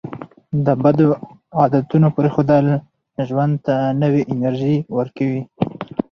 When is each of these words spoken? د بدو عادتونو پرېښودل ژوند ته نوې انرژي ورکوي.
د 0.65 0.67
بدو 0.83 1.09
عادتونو 1.59 2.07
پرېښودل 2.17 2.65
ژوند 3.27 3.53
ته 3.65 3.75
نوې 4.01 4.21
انرژي 4.33 4.75
ورکوي. 4.97 5.41